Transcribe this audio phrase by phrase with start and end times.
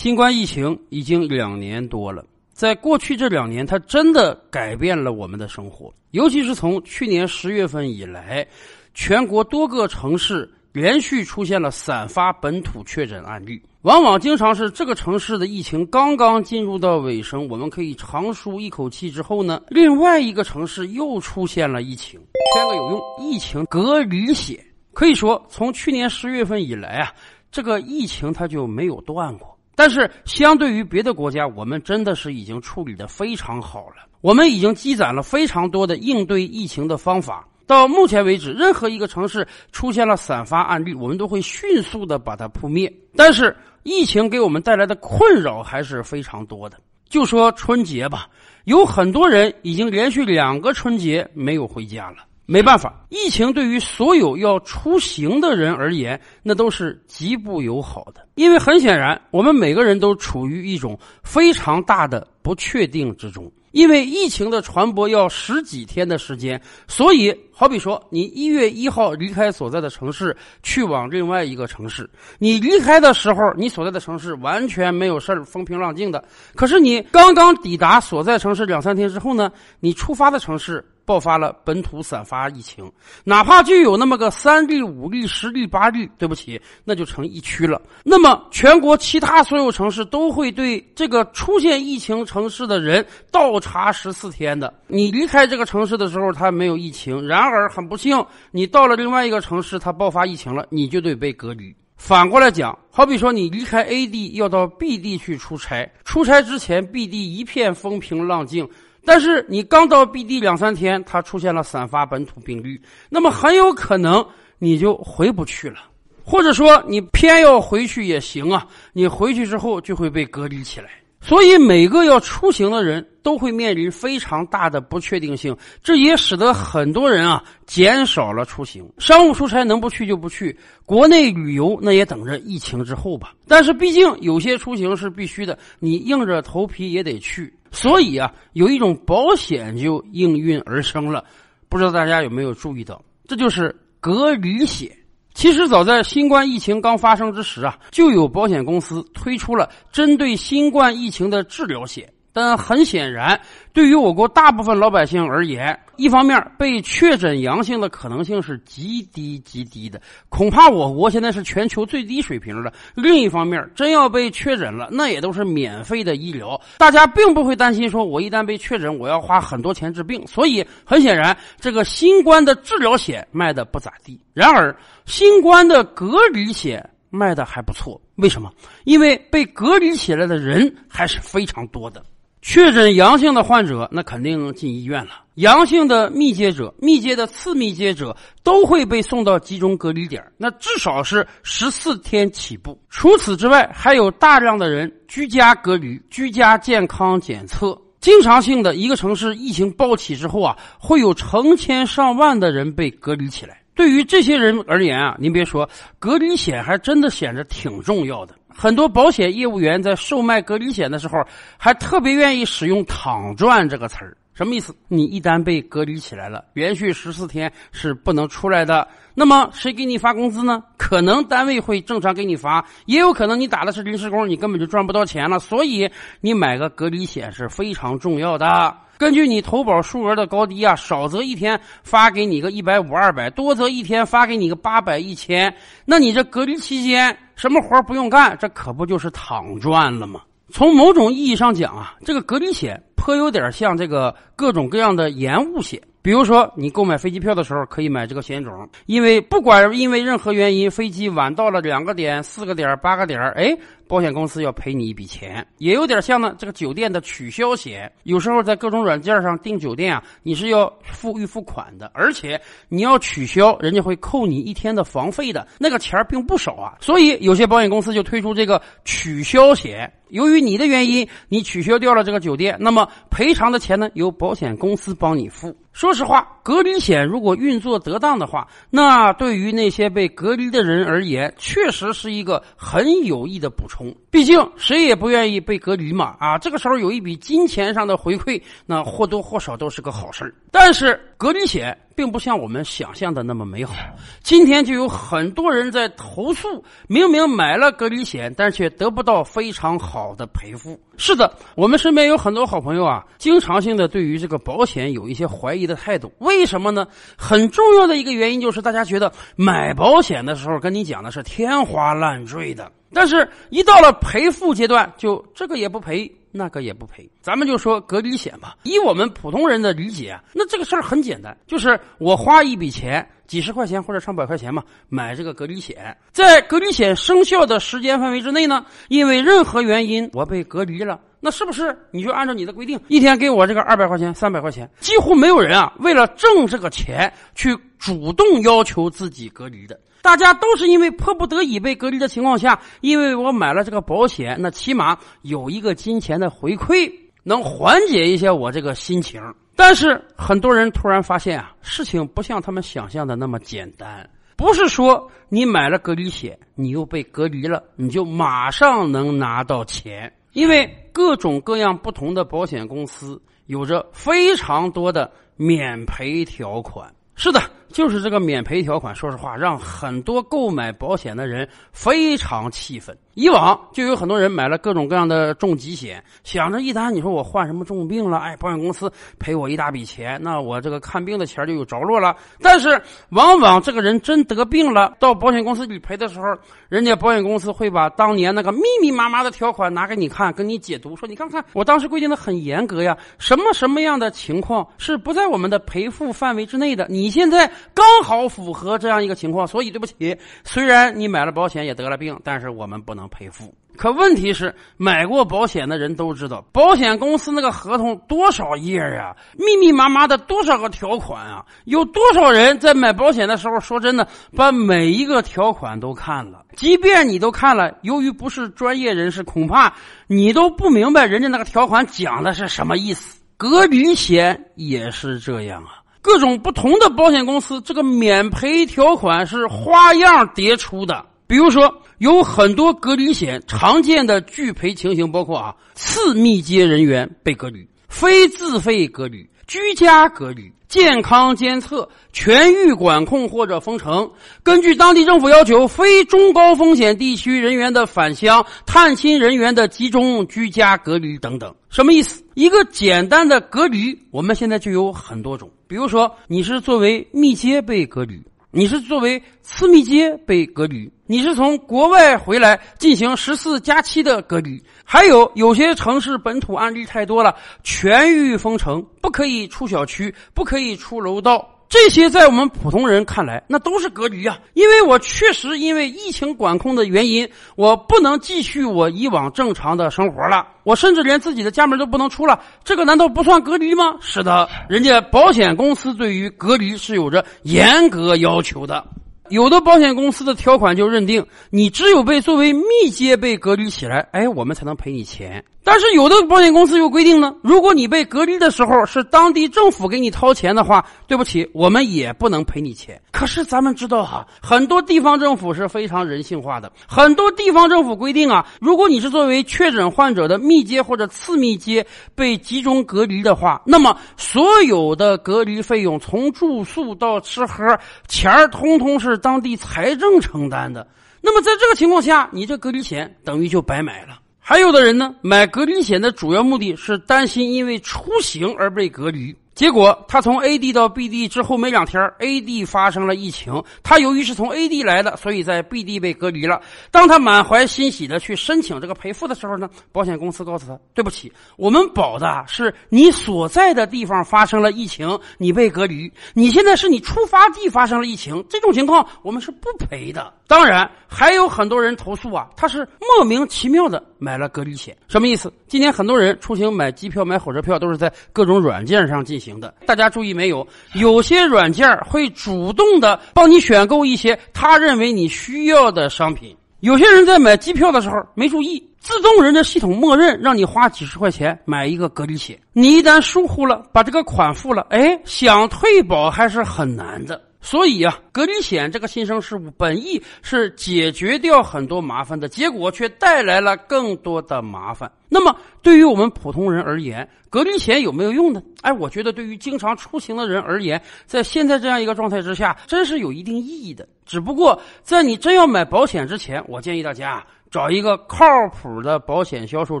[0.00, 5.92] 新冠疫情已经两年多了，在过去这两年，它真的改变了我们的生活。
[6.12, 8.48] 尤其是从去年十月份以来，
[8.94, 22.18] 全国多个城市连续出现了散发本土确诊案例，往往经常是这个城市的疫情刚刚进入到尾声，我们可以长舒一口气之后呢，另外一个城市又出现了疫情。
[22.54, 24.58] 圈个有用，疫情隔离险，
[24.94, 27.12] 可以说从去年十月份以来啊，
[27.52, 29.54] 这个疫情它就没有断过。
[29.80, 34.06] 但是，相对于别的国家，我们真的是已经处理的非常好了。
[34.20, 37.48] 我们已经积攒了非常多的应对疫情的方法。
[37.66, 42.92] 到目前为止，任何一个城市出现了散发案例，我们都会迅速的把它扑灭。
[43.16, 46.76] 但是，疫情给我们带来的困扰还是非常多的。
[47.08, 48.28] 就说春节吧，
[48.64, 52.16] 有很多人已经连续两个春节没有回家了。
[52.50, 58.26] 没办法，疫情对于所有要出行的人而言，那都是极不友好的。
[58.34, 63.48] 因为很显然，我们每个人都处于一种非常大的不确定之中。
[63.70, 76.24] 因为疫情的传播要十几天的时间，所以好比说，你一月一号离开所在的城市，去往另外一个城市，你离开的时候，你所在的城市完全没有事儿，风平浪静的。
[76.56, 80.84] 可是你刚刚抵达所在城市两三天之后呢，你出发的城市。
[81.10, 82.88] 爆发了本土散发疫情，
[83.24, 87.82] 哪怕就有那么个三例、五例、十例、八例，对不起，那就成疫区了。
[88.04, 94.72] 那么全国其他所有城市都会对这个出现疫情城市的人倒查十四天的。
[94.86, 101.74] 你离开这个城市的时候，他没有疫情；然而很不幸，你到了另外一个城市，他爆发疫情了，你就得被隔离。
[101.96, 108.68] 反过来讲，好比说你离开 A 地要到 B 地去出差，出差之前 B 地一片风平浪静。
[109.04, 114.24] 但是你刚到 B 地两三天，它出现了散发本土病例，那么很有可能
[114.58, 115.78] 你就回不去了，
[116.22, 120.90] 或者说你偏要回去也行啊，你回去之后就会被隔离起来。
[121.22, 128.90] 所以每个要出行的人都会面临非常大的不确定性，这也使得很多人啊减少了出行。
[128.96, 133.34] 商务出差能不去就不去，国内旅游那也等着疫情之后吧。
[133.46, 137.52] 但是毕竟有些出行是必须的，你硬着头皮也得去。
[137.70, 141.24] 所以啊，有一种保险就应运而生了，
[141.68, 143.02] 不知道大家有没有注意到？
[143.26, 144.90] 这就是隔离险。
[145.32, 152.12] 其实早在新冠疫情刚发生之时啊，就有保险公司推出了针对新冠疫情的治疗险。
[152.32, 153.40] 但很显然，
[153.72, 170.24] 对于我国大部分老百姓而言，一方面被确诊阳性的可能性是极低极低的，恐怕我国现在是全球最低水平的；另一方面，真要被确诊了，那也都是免费的医疗，大家并不会担心说我一旦被确诊，我要花很多钱治病。
[170.26, 174.20] 所以，很显然，这个新冠的治疗险卖的不咋地。
[174.32, 174.74] 然而，
[175.04, 178.52] 新冠的隔离险卖的还不错，为什么？
[178.84, 182.02] 因为被隔离起来的人还是非常多的。
[182.42, 185.10] 确诊阳性的患者，那肯定进医院了。
[185.34, 192.78] 阳性的密接者、密接的次密接者都会被送到集中隔离点，那至少是十四天起步。
[192.88, 197.78] 除此之外，还有大量的人居家隔离、居家健康检测。
[198.00, 203.60] 经常性的一个城市疫情暴起之后啊，会有成千上万的人被隔离起来。
[203.74, 205.68] 对于这些人而言啊，您别说，
[205.98, 208.34] 隔离险还真的显得挺重要的。
[208.54, 211.24] 很多保险业务员在售卖隔离险的时候，
[211.56, 214.16] 还特别愿意使用“躺赚”这个词儿。
[214.32, 214.74] 什么意思？
[214.88, 218.88] 你一旦被隔离起来了，连续十四天是不能出来的。
[219.14, 220.62] 那么谁给你发工资呢？
[220.78, 225.38] 可能单位会正常给你发，也有可能你打的是临时工，你根本就赚不到钱了。
[225.38, 225.90] 所以
[226.20, 228.74] 你买个隔离险是非常重要的。
[229.00, 235.56] 根据你投保数额的高低啊，少则一天发给你个一百五二百，多则一天发给你个八百一千。
[235.86, 240.20] 那你这隔离期间什么活不用干，这可不就是躺赚了吗？
[240.52, 245.80] 从某种意义上讲啊，这个隔离险颇有点像这个各种各样的延误险。
[246.02, 253.54] 比如说，你购买飞机票的时候可以买这个险种，因为不管因为任何原因，飞机晚到了两个点、四个点、八个点，哎，
[253.86, 255.46] 保险公司要赔你一笔钱。
[255.58, 266.78] 也有点像呢，这个酒店的取消险，有时候在各种软件上订酒店啊，你是要付预付款的，而且你要取消，人家会扣你一天的房费的，那个钱并不少啊。
[266.80, 269.92] 所以有些保险公司就推出这个取消险。
[270.10, 275.56] 由于你的原因，你取消掉了这个酒店，那么赔偿的钱呢，由保险公司帮你付。
[275.72, 283.94] 说实话，隔离险如果运作得当的话，那对于那些被隔离的人而言，确实是一个很有益的补充。
[284.10, 291.76] 毕竟谁也不愿意被隔离嘛，啊，这个时候有一笔金钱上的回馈，那或多或少都是个好事但是隔离险。
[292.00, 293.74] 并不像我们想象的那么美好。
[294.22, 300.80] 今天就有很多人在投诉，明明买了隔离险，但却得不到非常好的赔付。
[300.96, 306.10] 是的，我们身边有很多好朋友啊，经常性的对于这个保险有一些怀疑的态度。
[306.20, 306.86] 为什么呢？
[307.18, 316.10] 很重要的一个原因就是大家觉得买保险的时候跟你讲的是天花乱坠的，但是一到了赔付阶段，就这个也不赔。
[316.32, 318.54] 那个也不赔，咱们就说隔离险吧。
[318.62, 334.68] 以我们普通人的理解，那这个事儿很简单，就是我花一笔钱，几十块钱或者上百块钱嘛，买这个隔离险，在隔离险生效的时间范围之内呢，因为任何原因我被隔离了，那是不是你就按照你的规定，一天给我这个二百块钱、三百块钱？
[334.80, 339.78] 几乎没有人啊，为了挣这个钱去主动要求自己隔离的。
[340.02, 346.90] 大家都是因为迫不得已被隔离的情况下，因为我买了这个保险，那起码有一个金钱的回馈，
[347.22, 349.20] 能缓解一下我这个心情。
[349.54, 366.92] 但是很多人突然发现啊，事情不像他们想象的那么简单，不是说你买了隔离险，你又被隔离了，你就马上能拿到钱，因为各种各样不同的保险公司有着非常多的免赔条款。
[367.14, 367.40] 是的。
[367.72, 372.98] 就是这个免赔条款，说实话，让很多购买保险的人非常气愤。
[373.14, 382.14] 以往就有很多人买了各种各样的重疾险，想着一旦你说我患什么重病了，哎，保险公司赔我一大笔钱，那我这个看病的钱就有着落了。
[382.40, 382.80] 但是
[383.10, 386.26] 往往这个人真得病了，到保险公司理赔的时候，
[386.68, 402.99] 人家保险公司会把当年那个密密麻麻的条款拿给你看，跟你解读，说你看看，我当时规定的很严格呀，什么什么样的情况是不在我们的赔付范围之内的，你现在刚好符合这样一个情况，所以对不起，虽然你买了保险也得了病，但是我们不能。
[403.00, 414.06] 能赔付，可问题是，买过保险的人都知道，保险公司那个合同多少页呀，密密麻麻的多少个条款啊，有多少人在买保险的时候，说真的，
[414.36, 416.44] 把每一个条款都看了。
[416.54, 419.72] 即便你都看了，由于不是专业人士，恐怕
[420.06, 423.18] 你都不明白人家那个条款讲的是什么意思。
[423.38, 431.06] 隔离险也是这样啊，各种不同的保险公司，这个免赔条款是花样迭出的。
[431.30, 444.10] 比如说，有很多隔离险常见的拒赔情形包括啊，次密接人员被隔离、非自费隔离、居家隔离、健康监测、全域管控或者封城、
[444.42, 451.54] 根据当地政府要求非中高风险地区人员的返乡、探亲人员的集中居家隔离等等。
[451.68, 452.24] 什么意思？
[452.34, 455.48] 一个简单的隔离，我们现在就有很多种。
[455.68, 458.20] 比如说，你是作为密接被隔离。
[458.52, 471.48] 你是作为次密接被隔离，你是从国外回来进行十四加七的隔离，还有有些城市本土案例太多了，全域封城，不可以出小区，不可以出楼道。
[471.70, 474.36] 这些在我们普通人看来，那都是隔离啊！
[474.54, 482.40] 因为我确实因为疫情管控的原因，我不能继续我以往正常的生活了，我甚至连自己的家门都不能出了。
[482.64, 483.94] 这个难道不算隔离吗？
[484.00, 488.84] 是的，人家保险公司对于隔离是有着严格要求的。
[489.28, 495.44] 有的保险公司的条款就认定，你只有被作为密接被隔离起来，哎，我们才能赔你钱。
[495.70, 503.00] 但是有的保险公司又规定呢，如果你被隔离的时候是当地政府给你掏钱的话，对不起，我们也不能赔你钱。
[503.12, 511.86] 可是咱们知道哈，很多地方政府是非常人性化的，很多地方政府规定啊，如果你是作为确诊患者的密接或者次密接
[512.16, 520.84] 被集中隔离的话，那么所有的隔离费用，从住宿到吃喝，钱儿通通是当地财政承担的。
[521.20, 524.18] 那么在这个情况下，你这隔离险等于就白买了。
[524.50, 529.32] 还有的人呢，买隔离险的主要目的是担心因为出行而被隔离。
[529.54, 533.62] 结果他从 A 地到 B 地之后没两天，A 地发生了疫情。
[533.84, 536.60] 他由于是从 A 地来的，所以在 B 地被隔离了。
[536.90, 546.12] 当他满怀欣喜的去申请这个赔付的时候呢，保险公司告诉他：“对不起，我们保的是你所在的地方发生了疫情，你被隔离。
[546.34, 555.52] 你现在是你出发地发生了疫情，这种情况我们是不赔的。”当然，还有很多人投诉啊，他是莫名其妙的买了隔离险，什么意思？
[555.66, 559.74] 今天很多人出行买机票、买火车票都是在各种软件上进行的。
[559.86, 560.66] 大家注意没有？
[560.94, 566.56] 有些软件会主动的帮你选购一些他认为你需要的商品。
[566.80, 572.58] 有些人在买机票的时候没注意，自动人家系统默认让你花几十块钱买一个隔离险。
[572.72, 577.40] 你一旦疏忽了，把这个款付了，哎，想退保还是很难的。
[577.60, 585.10] 所以啊，隔离险这个新生事物本意是解决掉很多麻烦的，结果却带来了更多的麻烦。
[585.28, 588.62] 那么，对于我们普通人而言，隔离险有没有用呢？
[588.80, 594.08] 哎，我觉得对于经常出行的人而言，在现在这样一个状态之下，真是有一定意义的。
[594.24, 597.44] 只不过，在你真要买保险之前，我建议大家。
[597.70, 600.00] 找一个靠谱的保险销售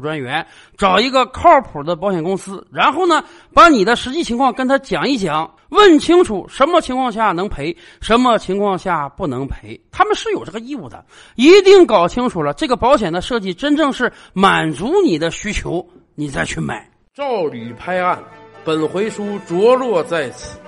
[0.00, 0.44] 专员，
[0.76, 3.22] 找一个靠谱的保险公司，然后呢，
[3.54, 9.80] 把你的实际情况跟他讲一讲，问清楚什么情况下能赔，什么情况下不能赔。
[9.92, 11.04] 他们是有这个义务的，
[11.36, 15.86] 一定搞清楚了这个保险的设计真正是满足你的需求，
[16.16, 16.90] 你再去买。
[17.14, 18.18] 照吕拍案，
[18.64, 20.58] 本回书着落在此。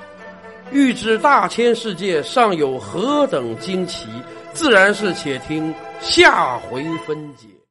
[0.70, 4.08] 欲知大千世界尚有何等惊奇，
[4.52, 7.61] 自然是且听下回分解。